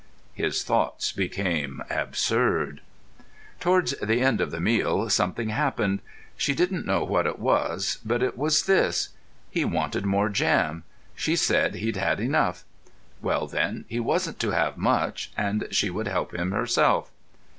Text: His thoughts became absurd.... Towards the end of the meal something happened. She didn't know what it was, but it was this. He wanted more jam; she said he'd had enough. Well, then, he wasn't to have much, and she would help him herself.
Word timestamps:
His 0.33 0.63
thoughts 0.63 1.11
became 1.11 1.83
absurd.... 1.87 2.81
Towards 3.59 3.91
the 4.01 4.19
end 4.19 4.41
of 4.41 4.49
the 4.49 4.59
meal 4.59 5.07
something 5.11 5.49
happened. 5.49 5.99
She 6.35 6.55
didn't 6.55 6.87
know 6.87 7.03
what 7.03 7.27
it 7.27 7.37
was, 7.37 7.99
but 8.03 8.23
it 8.23 8.35
was 8.35 8.65
this. 8.65 9.09
He 9.51 9.63
wanted 9.63 10.03
more 10.07 10.29
jam; 10.29 10.85
she 11.13 11.35
said 11.35 11.75
he'd 11.75 11.97
had 11.97 12.19
enough. 12.19 12.63
Well, 13.21 13.45
then, 13.45 13.85
he 13.87 13.99
wasn't 13.99 14.39
to 14.39 14.49
have 14.49 14.75
much, 14.75 15.31
and 15.37 15.67
she 15.69 15.91
would 15.91 16.07
help 16.07 16.33
him 16.33 16.49
herself. 16.51 17.11